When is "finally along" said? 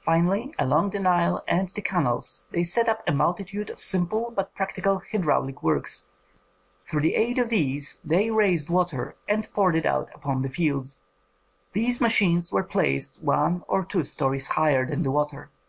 0.00-0.90